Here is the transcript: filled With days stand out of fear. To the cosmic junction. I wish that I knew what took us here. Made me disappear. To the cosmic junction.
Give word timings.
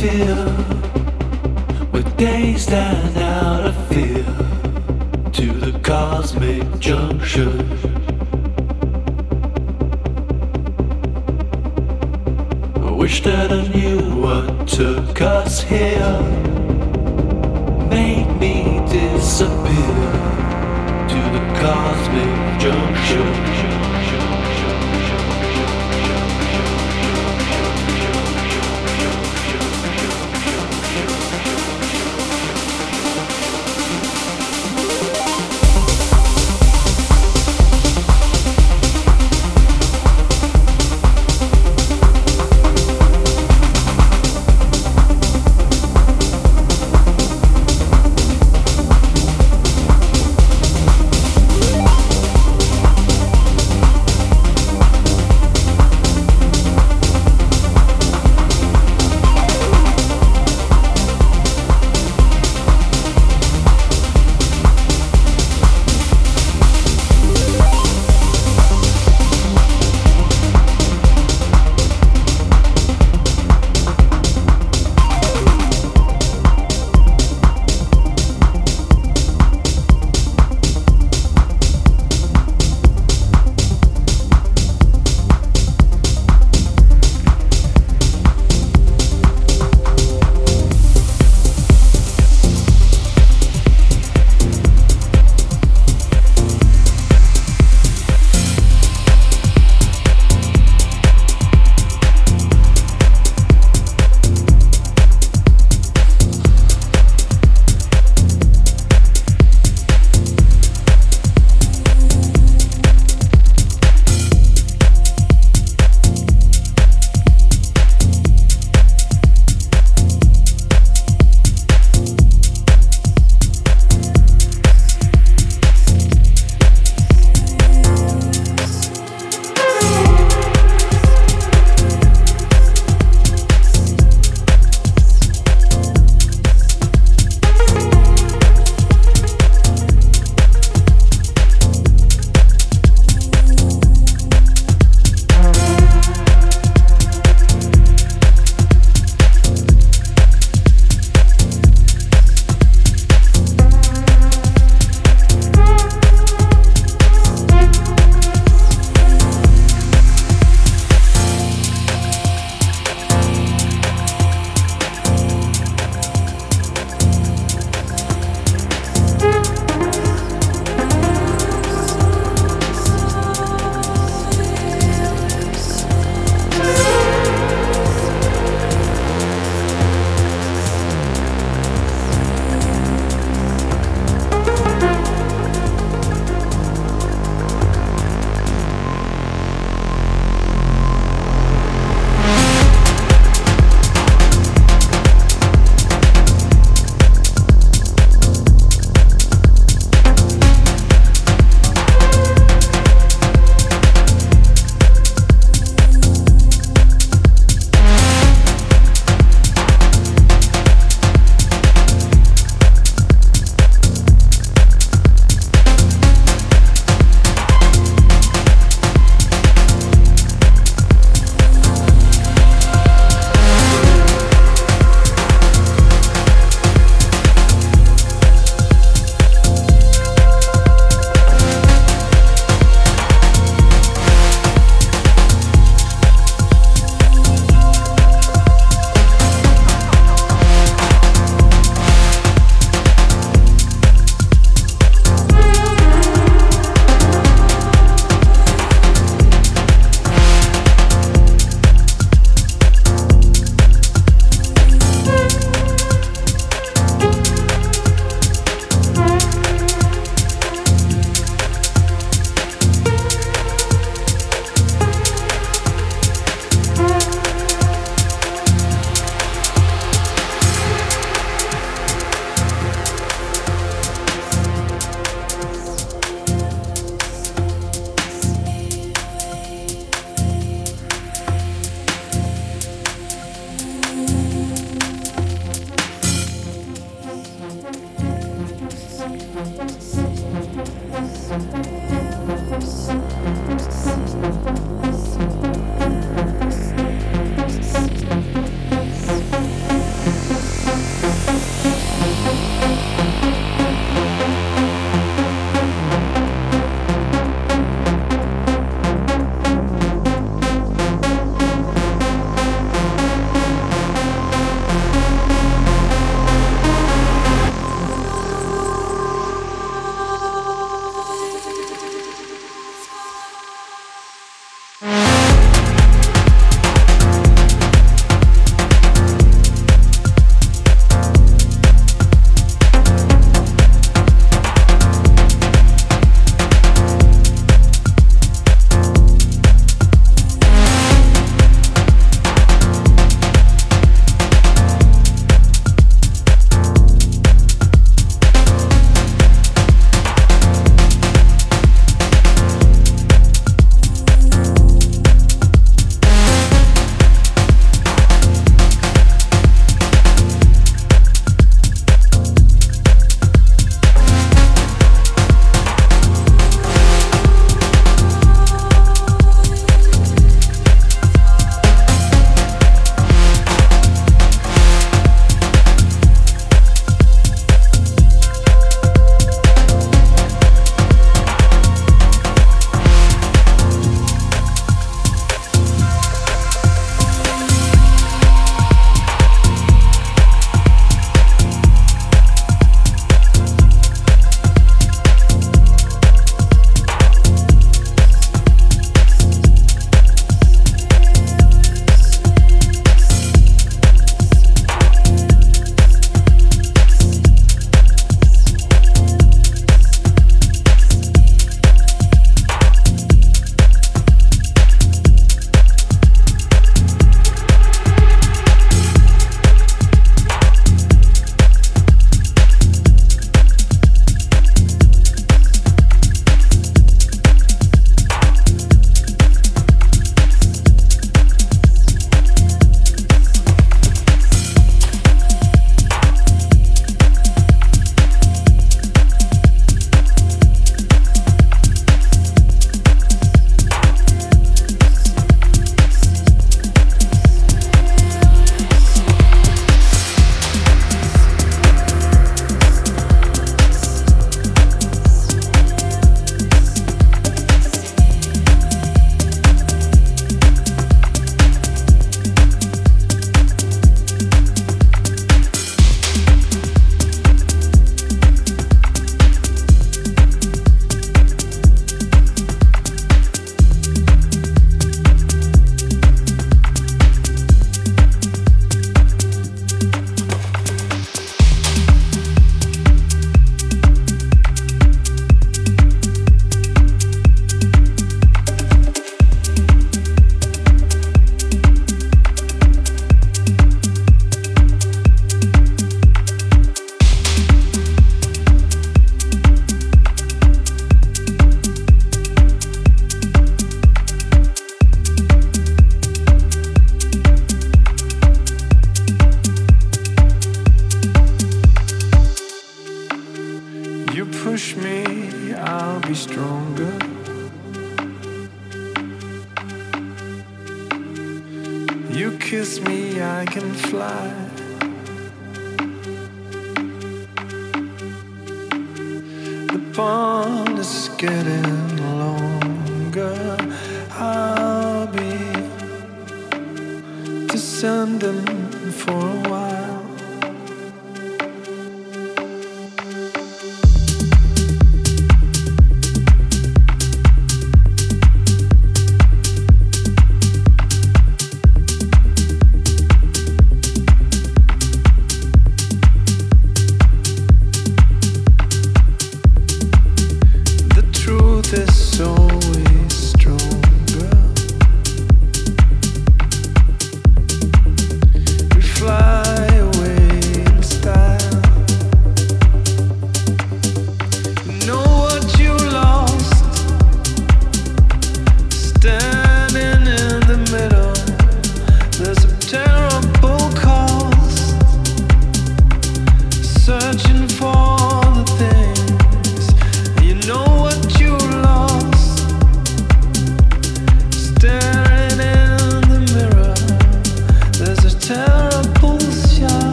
filled 0.00 1.92
With 1.92 2.16
days 2.16 2.62
stand 2.62 3.16
out 3.18 3.66
of 3.66 3.76
fear. 3.88 4.24
To 5.32 5.52
the 5.52 5.78
cosmic 5.80 6.66
junction. 6.78 7.52
I 12.76 12.90
wish 12.90 13.22
that 13.22 13.52
I 13.52 13.62
knew 13.68 14.00
what 14.22 14.68
took 14.68 15.20
us 15.20 15.62
here. 15.62 16.20
Made 17.90 18.30
me 18.40 18.80
disappear. 18.88 20.10
To 21.12 21.20
the 21.36 21.44
cosmic 21.60 22.60
junction. 22.60 23.67